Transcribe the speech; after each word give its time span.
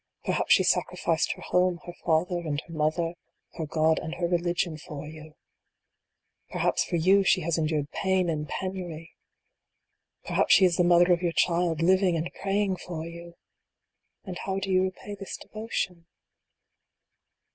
Perhaps 0.25 0.53
she 0.53 0.63
sacrificed 0.63 1.33
her 1.33 1.43
home, 1.43 1.79
her 1.85 1.93
father 2.03 2.39
and 2.39 2.59
her 2.61 2.73
mother 2.73 3.13
her 3.53 3.67
God 3.67 3.99
and 3.99 4.15
her 4.15 4.27
religion 4.27 4.75
for 4.75 5.05
you! 5.05 5.35
Perhaps 6.49 6.83
for 6.83 6.95
you 6.95 7.23
she 7.23 7.41
has 7.41 7.59
endured 7.59 7.91
pain 7.91 8.27
and 8.27 8.49
penury! 8.49 9.11
Perhaps 10.25 10.55
she 10.55 10.65
is 10.65 10.77
the 10.77 10.83
mother 10.83 11.13
of 11.13 11.21
your 11.21 11.33
child, 11.33 11.83
living 11.83 12.17
and 12.17 12.31
praying 12.41 12.77
for 12.77 13.05
you 13.05 13.35
J 14.25 14.29
And 14.29 14.37
how 14.39 14.57
do 14.57 14.71
you 14.71 14.81
repay 14.81 15.13
this 15.13 15.37
devotion 15.37 16.07